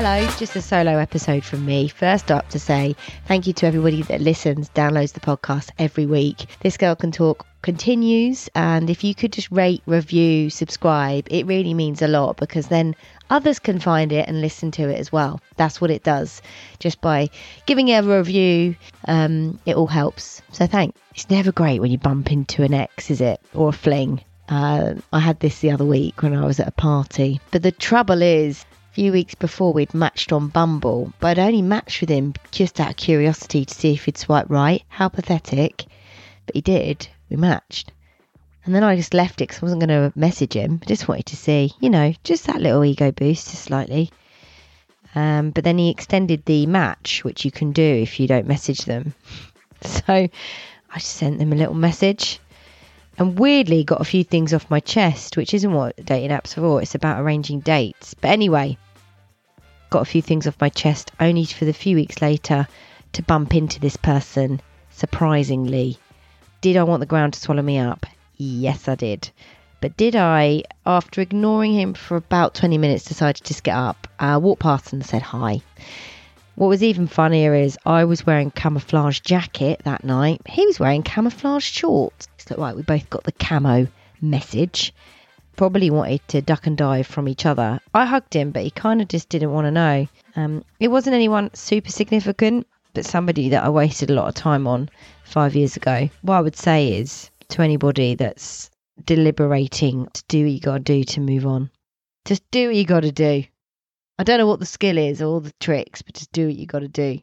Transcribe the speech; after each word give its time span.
Hello, 0.00 0.24
just 0.38 0.54
a 0.54 0.62
solo 0.62 0.96
episode 0.98 1.42
from 1.44 1.66
me. 1.66 1.88
First 1.88 2.30
up 2.30 2.48
to 2.50 2.60
say 2.60 2.94
thank 3.26 3.48
you 3.48 3.52
to 3.54 3.66
everybody 3.66 4.02
that 4.02 4.20
listens, 4.20 4.68
downloads 4.68 5.12
the 5.12 5.18
podcast 5.18 5.70
every 5.76 6.06
week. 6.06 6.46
This 6.60 6.76
Girl 6.76 6.94
Can 6.94 7.10
Talk 7.10 7.44
continues, 7.62 8.48
and 8.54 8.90
if 8.90 9.02
you 9.02 9.12
could 9.12 9.32
just 9.32 9.50
rate, 9.50 9.82
review, 9.86 10.50
subscribe, 10.50 11.26
it 11.32 11.46
really 11.46 11.74
means 11.74 12.00
a 12.00 12.06
lot 12.06 12.36
because 12.36 12.68
then 12.68 12.94
others 13.28 13.58
can 13.58 13.80
find 13.80 14.12
it 14.12 14.28
and 14.28 14.40
listen 14.40 14.70
to 14.70 14.88
it 14.88 15.00
as 15.00 15.10
well. 15.10 15.40
That's 15.56 15.80
what 15.80 15.90
it 15.90 16.04
does. 16.04 16.42
Just 16.78 17.00
by 17.00 17.28
giving 17.66 17.88
it 17.88 18.04
a 18.04 18.18
review, 18.18 18.76
um, 19.08 19.58
it 19.66 19.74
all 19.74 19.88
helps. 19.88 20.42
So 20.52 20.68
thanks. 20.68 20.96
It's 21.16 21.28
never 21.28 21.50
great 21.50 21.80
when 21.80 21.90
you 21.90 21.98
bump 21.98 22.30
into 22.30 22.62
an 22.62 22.72
ex, 22.72 23.10
is 23.10 23.20
it? 23.20 23.40
Or 23.52 23.70
a 23.70 23.72
fling. 23.72 24.20
Uh, 24.48 24.94
I 25.12 25.18
had 25.18 25.40
this 25.40 25.58
the 25.58 25.72
other 25.72 25.84
week 25.84 26.22
when 26.22 26.36
I 26.36 26.46
was 26.46 26.60
at 26.60 26.68
a 26.68 26.70
party. 26.70 27.40
But 27.50 27.64
the 27.64 27.72
trouble 27.72 28.22
is, 28.22 28.64
few 28.98 29.12
weeks 29.12 29.36
before 29.36 29.72
we'd 29.72 29.94
matched 29.94 30.32
on 30.32 30.48
Bumble, 30.48 31.12
but 31.20 31.38
I'd 31.38 31.46
only 31.46 31.62
matched 31.62 32.00
with 32.00 32.10
him 32.10 32.34
just 32.50 32.80
out 32.80 32.90
of 32.90 32.96
curiosity 32.96 33.64
to 33.64 33.72
see 33.72 33.92
if 33.92 34.06
he'd 34.06 34.18
swipe 34.18 34.50
right. 34.50 34.82
How 34.88 35.08
pathetic. 35.08 35.86
But 36.46 36.56
he 36.56 36.62
did. 36.62 37.06
We 37.30 37.36
matched. 37.36 37.92
And 38.64 38.74
then 38.74 38.82
I 38.82 38.96
just 38.96 39.14
left 39.14 39.40
it 39.40 39.46
because 39.46 39.62
I 39.62 39.66
wasn't 39.66 39.86
going 39.86 40.10
to 40.10 40.18
message 40.18 40.54
him. 40.54 40.80
I 40.82 40.86
just 40.86 41.06
wanted 41.06 41.26
to 41.26 41.36
see, 41.36 41.70
you 41.78 41.90
know, 41.90 42.12
just 42.24 42.48
that 42.48 42.60
little 42.60 42.84
ego 42.84 43.12
boost, 43.12 43.52
just 43.52 43.62
slightly. 43.62 44.10
Um, 45.14 45.50
but 45.50 45.62
then 45.62 45.78
he 45.78 45.90
extended 45.90 46.44
the 46.44 46.66
match, 46.66 47.22
which 47.22 47.44
you 47.44 47.52
can 47.52 47.70
do 47.70 47.84
if 47.84 48.18
you 48.18 48.26
don't 48.26 48.48
message 48.48 48.80
them. 48.80 49.14
So 49.80 50.02
I 50.08 50.28
just 50.94 51.12
sent 51.12 51.38
them 51.38 51.52
a 51.52 51.56
little 51.56 51.72
message 51.72 52.40
and 53.16 53.38
weirdly 53.38 53.84
got 53.84 54.00
a 54.00 54.04
few 54.04 54.24
things 54.24 54.52
off 54.52 54.70
my 54.70 54.80
chest, 54.80 55.36
which 55.36 55.54
isn't 55.54 55.72
what 55.72 56.04
dating 56.04 56.30
apps 56.30 56.58
are 56.58 56.62
for. 56.62 56.82
It's 56.82 56.96
about 56.96 57.20
arranging 57.20 57.60
dates. 57.60 58.14
But 58.14 58.30
anyway, 58.30 58.76
got 59.90 60.02
a 60.02 60.10
few 60.10 60.22
things 60.22 60.46
off 60.46 60.60
my 60.60 60.68
chest 60.68 61.12
only 61.20 61.44
for 61.44 61.64
the 61.64 61.72
few 61.72 61.96
weeks 61.96 62.20
later 62.22 62.66
to 63.12 63.22
bump 63.22 63.54
into 63.54 63.80
this 63.80 63.96
person 63.96 64.60
surprisingly. 64.90 65.98
Did 66.60 66.76
I 66.76 66.82
want 66.82 67.00
the 67.00 67.06
ground 67.06 67.34
to 67.34 67.40
swallow 67.40 67.62
me 67.62 67.78
up? 67.78 68.04
Yes, 68.36 68.88
I 68.88 68.94
did. 68.96 69.30
But 69.80 69.96
did 69.96 70.16
I, 70.16 70.64
after 70.84 71.20
ignoring 71.20 71.72
him 71.72 71.94
for 71.94 72.16
about 72.16 72.54
20 72.54 72.78
minutes, 72.78 73.04
decide 73.04 73.36
to 73.36 73.44
just 73.44 73.62
get 73.62 73.76
up, 73.76 74.08
uh, 74.18 74.40
walk 74.42 74.58
past 74.58 74.92
and 74.92 75.06
said 75.06 75.22
hi? 75.22 75.60
What 76.56 76.66
was 76.66 76.82
even 76.82 77.06
funnier 77.06 77.54
is 77.54 77.78
I 77.86 78.04
was 78.04 78.26
wearing 78.26 78.50
camouflage 78.50 79.20
jacket 79.20 79.82
that 79.84 80.02
night. 80.02 80.40
He 80.48 80.66
was 80.66 80.80
wearing 80.80 81.04
camouflage 81.04 81.64
shorts. 81.64 82.26
So 82.38 82.56
right, 82.58 82.74
we 82.74 82.82
both 82.82 83.08
got 83.08 83.22
the 83.22 83.30
camo 83.30 83.86
message. 84.20 84.92
Probably 85.58 85.90
wanted 85.90 86.20
to 86.28 86.40
duck 86.40 86.68
and 86.68 86.78
dive 86.78 87.08
from 87.08 87.28
each 87.28 87.44
other. 87.44 87.80
I 87.92 88.06
hugged 88.06 88.32
him, 88.32 88.52
but 88.52 88.62
he 88.62 88.70
kind 88.70 89.02
of 89.02 89.08
just 89.08 89.28
didn't 89.28 89.52
want 89.52 89.64
to 89.64 89.72
know. 89.72 90.06
Um, 90.36 90.64
it 90.78 90.86
wasn't 90.86 91.14
anyone 91.16 91.50
super 91.52 91.90
significant, 91.90 92.64
but 92.94 93.04
somebody 93.04 93.48
that 93.48 93.64
I 93.64 93.68
wasted 93.68 94.08
a 94.08 94.14
lot 94.14 94.28
of 94.28 94.36
time 94.36 94.68
on 94.68 94.88
five 95.24 95.56
years 95.56 95.76
ago. 95.76 96.08
What 96.22 96.36
I 96.36 96.40
would 96.42 96.54
say 96.54 96.92
is 96.92 97.30
to 97.48 97.62
anybody 97.62 98.14
that's 98.14 98.70
deliberating 99.04 100.06
to 100.12 100.22
do 100.28 100.44
what 100.44 100.52
you 100.52 100.60
got 100.60 100.74
to 100.74 100.78
do 100.78 101.02
to 101.02 101.20
move 101.20 101.44
on, 101.44 101.70
just 102.24 102.48
do 102.52 102.68
what 102.68 102.76
you 102.76 102.84
got 102.84 103.00
to 103.00 103.10
do. 103.10 103.42
I 104.16 104.22
don't 104.22 104.38
know 104.38 104.46
what 104.46 104.60
the 104.60 104.66
skill 104.66 104.96
is 104.96 105.20
or 105.20 105.24
all 105.24 105.40
the 105.40 105.52
tricks, 105.58 106.02
but 106.02 106.14
just 106.14 106.30
do 106.30 106.46
what 106.46 106.54
you 106.54 106.66
got 106.66 106.80
to 106.80 106.88
do. 106.88 107.18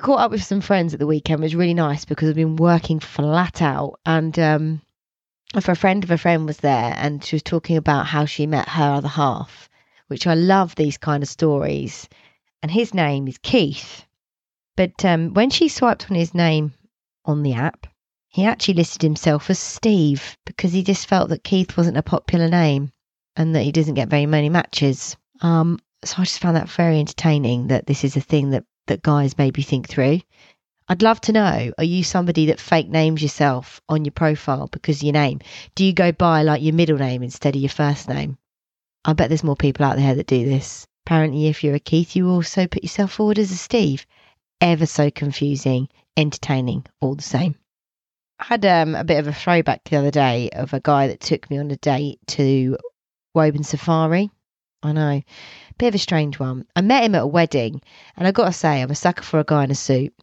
Caught 0.00 0.20
up 0.20 0.30
with 0.30 0.42
some 0.42 0.60
friends 0.60 0.92
at 0.92 1.00
the 1.00 1.06
weekend. 1.06 1.40
It 1.40 1.44
was 1.44 1.54
really 1.54 1.74
nice 1.74 2.04
because 2.04 2.28
I've 2.28 2.34
been 2.34 2.56
working 2.56 3.00
flat 3.00 3.62
out, 3.62 4.00
and 4.04 4.38
um, 4.38 4.82
a 5.54 5.74
friend 5.74 6.02
of 6.02 6.10
a 6.10 6.18
friend 6.18 6.46
was 6.46 6.58
there, 6.58 6.94
and 6.96 7.24
she 7.24 7.36
was 7.36 7.42
talking 7.42 7.76
about 7.76 8.06
how 8.06 8.24
she 8.24 8.46
met 8.46 8.68
her 8.68 8.94
other 8.94 9.08
half, 9.08 9.68
which 10.08 10.26
I 10.26 10.34
love 10.34 10.74
these 10.74 10.98
kind 10.98 11.22
of 11.22 11.28
stories. 11.28 12.08
And 12.62 12.70
his 12.70 12.92
name 12.92 13.28
is 13.28 13.38
Keith, 13.38 14.04
but 14.76 15.04
um, 15.04 15.34
when 15.34 15.50
she 15.50 15.68
swiped 15.68 16.10
on 16.10 16.16
his 16.16 16.34
name 16.34 16.72
on 17.24 17.42
the 17.42 17.54
app, 17.54 17.86
he 18.28 18.44
actually 18.44 18.74
listed 18.74 19.02
himself 19.02 19.50
as 19.50 19.58
Steve 19.58 20.38
because 20.46 20.72
he 20.72 20.82
just 20.82 21.08
felt 21.08 21.30
that 21.30 21.44
Keith 21.44 21.76
wasn't 21.76 21.96
a 21.96 22.02
popular 22.02 22.48
name 22.48 22.92
and 23.36 23.54
that 23.54 23.62
he 23.62 23.72
doesn't 23.72 23.94
get 23.94 24.08
very 24.08 24.26
many 24.26 24.48
matches. 24.48 25.16
Um, 25.40 25.80
so 26.04 26.16
I 26.18 26.24
just 26.24 26.38
found 26.38 26.56
that 26.56 26.68
very 26.68 27.00
entertaining 27.00 27.66
that 27.68 27.86
this 27.86 28.04
is 28.04 28.16
a 28.16 28.20
thing 28.20 28.50
that, 28.50 28.64
that 28.90 29.02
guys 29.02 29.38
maybe 29.38 29.62
think 29.62 29.88
through. 29.88 30.20
I'd 30.88 31.02
love 31.02 31.20
to 31.22 31.32
know 31.32 31.72
are 31.78 31.84
you 31.84 32.02
somebody 32.02 32.46
that 32.46 32.58
fake 32.58 32.88
names 32.88 33.22
yourself 33.22 33.80
on 33.88 34.04
your 34.04 34.12
profile 34.12 34.66
because 34.66 35.02
your 35.02 35.12
name? 35.12 35.38
Do 35.76 35.84
you 35.84 35.92
go 35.92 36.10
by 36.10 36.42
like 36.42 36.62
your 36.62 36.74
middle 36.74 36.98
name 36.98 37.22
instead 37.22 37.54
of 37.54 37.62
your 37.62 37.70
first 37.70 38.08
name? 38.08 38.36
I 39.04 39.12
bet 39.12 39.28
there's 39.28 39.44
more 39.44 39.56
people 39.56 39.86
out 39.86 39.96
there 39.96 40.16
that 40.16 40.26
do 40.26 40.44
this. 40.44 40.86
Apparently, 41.06 41.46
if 41.46 41.62
you're 41.62 41.76
a 41.76 41.80
Keith, 41.80 42.16
you 42.16 42.28
also 42.28 42.66
put 42.66 42.82
yourself 42.82 43.12
forward 43.12 43.38
as 43.38 43.52
a 43.52 43.56
Steve. 43.56 44.04
Ever 44.60 44.84
so 44.84 45.10
confusing, 45.10 45.88
entertaining, 46.16 46.84
all 47.00 47.14
the 47.14 47.22
same. 47.22 47.54
I 48.40 48.44
had 48.44 48.66
um, 48.66 48.94
a 48.94 49.04
bit 49.04 49.18
of 49.18 49.28
a 49.28 49.32
throwback 49.32 49.84
the 49.84 49.96
other 49.96 50.10
day 50.10 50.50
of 50.50 50.74
a 50.74 50.80
guy 50.80 51.06
that 51.06 51.20
took 51.20 51.48
me 51.50 51.58
on 51.58 51.70
a 51.70 51.76
date 51.76 52.18
to 52.28 52.76
Woburn 53.32 53.62
Safari. 53.62 54.30
I 54.82 54.92
know, 54.92 55.22
bit 55.78 55.88
of 55.88 55.94
a 55.94 55.98
strange 55.98 56.38
one. 56.38 56.66
I 56.74 56.80
met 56.80 57.04
him 57.04 57.14
at 57.14 57.22
a 57.22 57.26
wedding, 57.26 57.82
and 58.16 58.26
I 58.26 58.32
got 58.32 58.46
to 58.46 58.52
say, 58.52 58.80
I'm 58.80 58.90
a 58.90 58.94
sucker 58.94 59.22
for 59.22 59.38
a 59.38 59.44
guy 59.44 59.64
in 59.64 59.70
a 59.70 59.74
suit. 59.74 60.14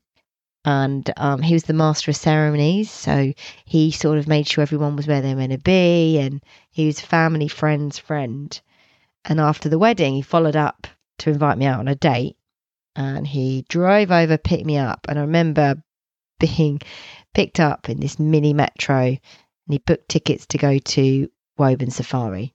And 0.65 1.09
um, 1.17 1.41
he 1.41 1.53
was 1.53 1.63
the 1.63 1.73
master 1.73 2.11
of 2.11 2.17
ceremonies, 2.17 2.89
so 2.89 3.33
he 3.65 3.91
sort 3.91 4.17
of 4.17 4.27
made 4.27 4.47
sure 4.47 4.61
everyone 4.61 4.95
was 4.95 5.07
where 5.07 5.21
they 5.21 5.29
were 5.29 5.39
meant 5.39 5.53
to 5.53 5.59
be, 5.59 6.17
and 6.19 6.43
he 6.69 6.87
was 6.87 6.99
family 6.99 7.47
friend's 7.47 7.99
friend. 7.99 8.59
And 9.25 9.39
after 9.39 9.69
the 9.69 9.79
wedding, 9.79 10.15
he 10.15 10.21
followed 10.21 10.55
up 10.55 10.87
to 11.19 11.29
invite 11.29 11.57
me 11.57 11.65
out 11.65 11.79
on 11.79 11.87
a 11.87 11.95
date, 11.95 12.35
and 12.95 13.27
he 13.27 13.65
drove 13.69 14.11
over, 14.11 14.37
picked 14.37 14.65
me 14.65 14.77
up, 14.77 15.05
and 15.07 15.19
I 15.19 15.21
remember 15.21 15.75
being 16.39 16.81
picked 17.33 17.59
up 17.59 17.89
in 17.89 17.99
this 17.99 18.19
mini 18.19 18.53
metro 18.53 19.05
and 19.05 19.19
he 19.69 19.77
booked 19.79 20.09
tickets 20.09 20.45
to 20.47 20.57
go 20.57 20.77
to 20.77 21.29
Woburn 21.57 21.91
Safari. 21.91 22.53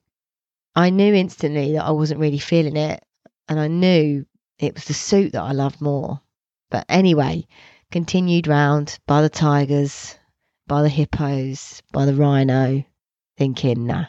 I 0.75 0.89
knew 0.89 1.13
instantly 1.13 1.73
that 1.73 1.85
I 1.85 1.91
wasn't 1.91 2.19
really 2.19 2.39
feeling 2.39 2.77
it 2.77 3.03
and 3.47 3.59
I 3.59 3.67
knew 3.67 4.25
it 4.59 4.73
was 4.73 4.85
the 4.85 4.93
suit 4.93 5.33
that 5.33 5.41
I 5.41 5.51
loved 5.51 5.81
more. 5.81 6.21
But 6.71 6.85
anyway, 6.89 7.45
continued 7.91 8.47
round 8.47 8.97
by 9.05 9.21
the 9.21 9.29
tigers, 9.29 10.17
by 10.65 10.81
the 10.81 10.89
hippos, 10.89 11.83
by 11.91 12.05
the 12.05 12.15
rhino, 12.15 12.83
thinking, 13.37 13.85
nah. 13.85 14.05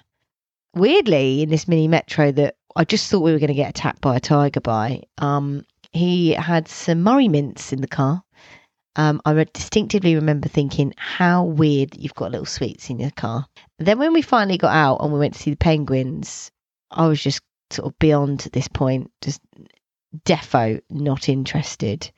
Weirdly, 0.75 1.43
in 1.43 1.51
this 1.51 1.69
mini 1.69 1.87
metro 1.87 2.33
that 2.33 2.57
I 2.75 2.85
just 2.85 3.11
thought 3.11 3.21
we 3.21 3.33
were 3.33 3.39
going 3.39 3.49
to 3.49 3.55
get 3.55 3.71
attacked 3.71 4.01
by 4.01 4.17
a 4.17 4.21
tiger 4.21 4.61
by, 4.61 5.03
um, 5.19 5.65
he 5.93 6.33
had 6.33 6.69
some 6.69 7.03
Murray 7.03 7.29
mints 7.29 7.73
in 7.73 7.81
the 7.81 7.87
car 7.87 8.25
um, 8.97 9.21
I 9.25 9.33
distinctively 9.45 10.15
remember 10.15 10.49
thinking, 10.49 10.95
how 10.97 11.45
weird 11.45 11.97
you've 11.97 12.15
got 12.15 12.31
little 12.31 12.47
sweets 12.47 12.91
in 12.91 13.01
your 13.01 13.11
car. 13.11 13.47
Then 13.79 13.99
when 13.99 14.13
we 14.13 14.23
finally 14.23 14.57
got 14.57 14.75
out 14.75 14.99
and 15.01 15.13
we 15.13 15.19
went 15.19 15.35
to 15.35 15.41
see 15.41 15.51
the 15.51 15.57
penguins, 15.57 16.51
I 16.95 17.07
was 17.09 17.23
just 17.23 17.43
sort 17.71 17.87
of 17.87 17.99
beyond 17.99 18.41
this 18.53 18.69
point, 18.69 19.11
just 19.21 19.41
defo 20.25 20.81
not 20.91 21.29
interested 21.29 22.11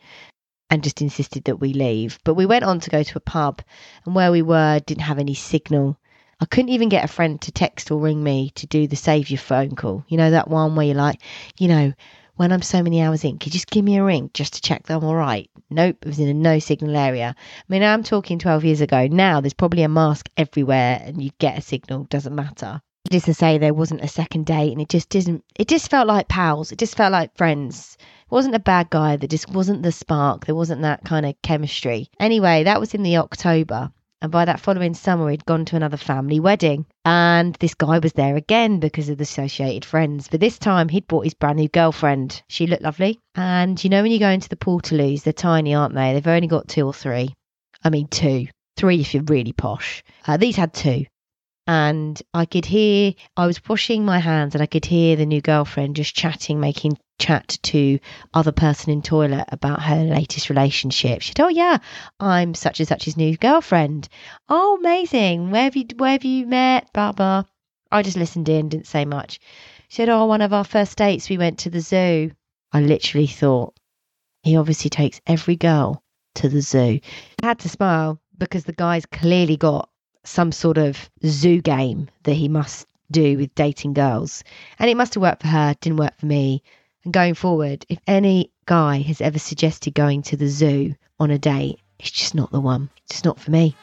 and 0.68 0.82
just 0.82 1.00
insisted 1.00 1.44
that 1.44 1.60
we 1.60 1.72
leave. 1.72 2.18
But 2.24 2.34
we 2.34 2.46
went 2.46 2.64
on 2.64 2.80
to 2.80 2.90
go 2.90 3.02
to 3.02 3.18
a 3.18 3.20
pub 3.20 3.62
and 4.04 4.14
where 4.14 4.30
we 4.30 4.42
were 4.42 4.80
didn't 4.80 5.02
have 5.02 5.18
any 5.18 5.34
signal. 5.34 5.98
I 6.40 6.44
couldn't 6.44 6.70
even 6.70 6.90
get 6.90 7.04
a 7.04 7.08
friend 7.08 7.40
to 7.42 7.52
text 7.52 7.90
or 7.90 7.98
ring 7.98 8.22
me 8.22 8.50
to 8.56 8.66
do 8.66 8.86
the 8.86 8.96
save 8.96 9.30
your 9.30 9.38
phone 9.38 9.74
call. 9.74 10.04
You 10.08 10.18
know, 10.18 10.30
that 10.30 10.48
one 10.48 10.76
where 10.76 10.86
you're 10.86 10.94
like, 10.94 11.20
you 11.58 11.68
know, 11.68 11.92
when 12.34 12.52
I'm 12.52 12.60
so 12.60 12.82
many 12.82 13.00
hours 13.00 13.24
in, 13.24 13.38
could 13.38 13.54
you 13.54 13.58
just 13.58 13.70
give 13.70 13.84
me 13.84 13.96
a 13.96 14.04
ring 14.04 14.30
just 14.34 14.54
to 14.54 14.60
check 14.60 14.86
that 14.86 14.96
I'm 14.96 15.04
all 15.04 15.14
right? 15.14 15.48
Nope, 15.70 15.96
it 16.02 16.06
was 16.06 16.18
in 16.18 16.28
a 16.28 16.34
no 16.34 16.58
signal 16.58 16.94
area. 16.94 17.34
I 17.38 17.64
mean, 17.68 17.82
I'm 17.82 18.02
talking 18.02 18.38
12 18.38 18.64
years 18.64 18.80
ago. 18.82 19.06
Now 19.06 19.40
there's 19.40 19.54
probably 19.54 19.82
a 19.82 19.88
mask 19.88 20.28
everywhere 20.36 21.00
and 21.02 21.22
you 21.22 21.30
get 21.38 21.56
a 21.56 21.62
signal, 21.62 22.04
doesn't 22.04 22.34
matter. 22.34 22.82
Just 23.10 23.26
to 23.26 23.34
say 23.34 23.58
there 23.58 23.74
wasn't 23.74 24.04
a 24.04 24.08
second 24.08 24.46
date 24.46 24.72
and 24.72 24.80
it 24.80 24.88
just 24.88 25.08
didn't, 25.08 25.44
it 25.58 25.68
just 25.68 25.90
felt 25.90 26.08
like 26.08 26.28
pals. 26.28 26.72
It 26.72 26.78
just 26.78 26.96
felt 26.96 27.12
like 27.12 27.36
friends. 27.36 27.96
It 28.00 28.30
wasn't 28.30 28.54
a 28.54 28.60
bad 28.60 28.90
guy. 28.90 29.16
There 29.16 29.28
just 29.28 29.48
wasn't 29.48 29.82
the 29.82 29.92
spark. 29.92 30.46
There 30.46 30.54
wasn't 30.54 30.82
that 30.82 31.04
kind 31.04 31.24
of 31.24 31.40
chemistry. 31.42 32.08
Anyway, 32.18 32.64
that 32.64 32.80
was 32.80 32.94
in 32.94 33.02
the 33.02 33.18
October. 33.18 33.90
And 34.22 34.32
by 34.32 34.46
that 34.46 34.60
following 34.60 34.94
summer, 34.94 35.30
he'd 35.30 35.44
gone 35.44 35.66
to 35.66 35.76
another 35.76 35.98
family 35.98 36.40
wedding. 36.40 36.86
And 37.04 37.54
this 37.56 37.74
guy 37.74 37.98
was 37.98 38.14
there 38.14 38.34
again 38.34 38.80
because 38.80 39.08
of 39.08 39.18
the 39.18 39.22
associated 39.22 39.84
friends. 39.84 40.28
But 40.28 40.40
this 40.40 40.58
time, 40.58 40.88
he'd 40.88 41.06
brought 41.06 41.24
his 41.24 41.34
brand 41.34 41.58
new 41.58 41.68
girlfriend. 41.68 42.42
She 42.48 42.66
looked 42.66 42.82
lovely. 42.82 43.20
And 43.34 43.82
you 43.84 43.90
know, 43.90 44.02
when 44.02 44.10
you 44.10 44.18
go 44.18 44.30
into 44.30 44.48
the 44.48 44.56
Portaloos, 44.56 45.22
they're 45.22 45.32
tiny, 45.32 45.74
aren't 45.74 45.94
they? 45.94 46.14
They've 46.14 46.26
only 46.26 46.48
got 46.48 46.66
two 46.66 46.86
or 46.86 46.94
three. 46.94 47.34
I 47.84 47.90
mean, 47.90 48.08
two. 48.08 48.46
Three 48.76 49.00
if 49.00 49.14
you're 49.14 49.22
really 49.22 49.52
posh. 49.52 50.02
Uh, 50.26 50.36
these 50.38 50.56
had 50.56 50.72
two. 50.74 51.04
And 51.66 52.22
I 52.32 52.44
could 52.44 52.64
hear, 52.64 53.14
I 53.36 53.46
was 53.46 53.60
washing 53.68 54.04
my 54.04 54.18
hands 54.18 54.54
and 54.54 54.62
I 54.62 54.66
could 54.66 54.84
hear 54.84 55.16
the 55.16 55.26
new 55.26 55.40
girlfriend 55.40 55.96
just 55.96 56.14
chatting, 56.14 56.60
making 56.60 56.98
chat 57.18 57.58
to 57.62 57.98
other 58.34 58.52
person 58.52 58.92
in 58.92 59.02
toilet 59.02 59.46
about 59.48 59.82
her 59.82 60.04
latest 60.04 60.48
relationship. 60.48 61.22
She 61.22 61.28
said, 61.30 61.40
"Oh 61.40 61.48
yeah, 61.48 61.78
I'm 62.20 62.54
such 62.54 62.78
and 62.78 62.88
such's 62.88 63.16
new 63.16 63.36
girlfriend. 63.36 64.08
Oh, 64.48 64.76
amazing. 64.78 65.50
Where 65.50 65.64
have 65.64 65.76
you 65.76 65.86
where 65.96 66.12
have 66.12 66.24
you 66.24 66.46
met? 66.46 66.92
Blah 66.92 67.12
blah." 67.12 67.44
I 67.90 68.02
just 68.02 68.16
listened 68.16 68.48
in, 68.48 68.68
didn't 68.68 68.86
say 68.86 69.04
much. 69.04 69.40
She 69.88 69.96
said, 69.96 70.08
"Oh, 70.08 70.26
one 70.26 70.42
of 70.42 70.52
our 70.52 70.64
first 70.64 70.96
dates, 70.98 71.28
we 71.28 71.38
went 71.38 71.58
to 71.60 71.70
the 71.70 71.80
zoo." 71.80 72.30
I 72.72 72.80
literally 72.80 73.26
thought, 73.28 73.76
he 74.42 74.56
obviously 74.56 74.90
takes 74.90 75.20
every 75.26 75.56
girl 75.56 76.02
to 76.36 76.48
the 76.48 76.60
zoo. 76.60 77.00
I 77.42 77.46
had 77.46 77.58
to 77.60 77.68
smile 77.68 78.20
because 78.36 78.64
the 78.64 78.72
guy's 78.72 79.06
clearly 79.06 79.56
got 79.56 79.88
some 80.26 80.52
sort 80.52 80.78
of 80.78 81.10
zoo 81.24 81.60
game 81.60 82.08
that 82.24 82.34
he 82.34 82.48
must 82.48 82.86
do 83.10 83.38
with 83.38 83.54
dating 83.54 83.94
girls. 83.94 84.42
And 84.78 84.90
it 84.90 84.96
must 84.96 85.14
have 85.14 85.22
worked 85.22 85.42
for 85.42 85.48
her, 85.48 85.74
didn't 85.80 85.98
work 85.98 86.16
for 86.18 86.26
me. 86.26 86.62
And 87.04 87.12
going 87.12 87.34
forward, 87.34 87.86
if 87.88 87.98
any 88.06 88.50
guy 88.66 88.98
has 89.02 89.20
ever 89.20 89.38
suggested 89.38 89.94
going 89.94 90.22
to 90.22 90.36
the 90.36 90.48
zoo 90.48 90.94
on 91.20 91.30
a 91.30 91.38
date, 91.38 91.78
it's 91.98 92.10
just 92.10 92.34
not 92.34 92.50
the 92.50 92.60
one. 92.60 92.90
It's 93.04 93.14
just 93.14 93.24
not 93.24 93.38
for 93.38 93.50
me. 93.50 93.76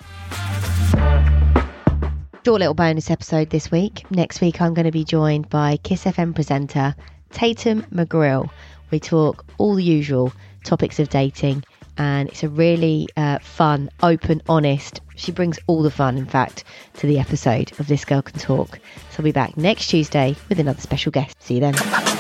Short 2.46 2.60
little 2.60 2.74
bonus 2.74 3.10
episode 3.10 3.50
this 3.50 3.72
week. 3.72 4.06
Next 4.12 4.42
week, 4.42 4.62
I'm 4.62 4.74
going 4.74 4.86
to 4.86 4.92
be 4.92 5.06
joined 5.06 5.50
by 5.50 5.78
Kiss 5.78 6.04
FM 6.04 6.36
presenter 6.36 6.94
Tatum 7.32 7.84
McGrill. 7.84 8.50
We 8.92 9.00
talk 9.00 9.46
all 9.58 9.76
the 9.76 9.84
usual 9.84 10.34
topics 10.66 11.00
of 11.00 11.10
dating, 11.10 11.64
and 11.98 12.30
it's 12.30 12.44
a 12.44 12.50
really 12.50 13.08
uh, 13.18 13.40
fun, 13.40 13.90
open, 14.02 14.42
honest. 14.48 15.02
She 15.16 15.32
brings 15.32 15.60
all 15.68 15.84
the 15.84 15.92
fun, 15.92 16.18
in 16.18 16.26
fact, 16.26 16.64
to 16.96 17.08
the 17.08 17.20
episode 17.20 17.78
of 17.80 17.88
This 17.88 18.06
Girl 18.06 18.22
Can 18.22 18.40
Talk. 18.40 18.80
So 19.12 19.20
I'll 19.20 19.24
be 19.24 19.32
back 19.32 19.58
next 19.58 19.88
Tuesday 19.88 20.36
with 20.50 20.60
another 20.60 20.82
special 20.82 21.12
guest. 21.12 21.36
See 21.42 21.56
you 21.56 21.60
then. 21.60 22.13